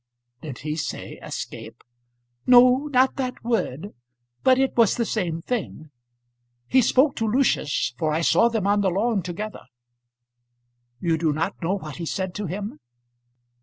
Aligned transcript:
"Did 0.41 0.57
he 0.65 0.75
say 0.77 1.19
escape?" 1.21 1.83
"No; 2.47 2.87
not 2.91 3.17
that 3.17 3.43
word, 3.43 3.93
but 4.41 4.57
it 4.57 4.75
was 4.75 4.95
the 4.95 5.05
same 5.05 5.43
thing. 5.43 5.91
He 6.65 6.81
spoke 6.81 7.15
to 7.17 7.27
Lucius, 7.31 7.93
for 7.99 8.11
I 8.11 8.21
saw 8.21 8.49
them 8.49 8.65
on 8.65 8.81
the 8.81 8.89
lawn 8.89 9.21
together." 9.21 9.65
"You 10.99 11.19
do 11.19 11.31
not 11.31 11.61
know 11.61 11.75
what 11.77 11.97
he 11.97 12.07
said 12.07 12.33
to 12.33 12.47
him?" 12.47 12.79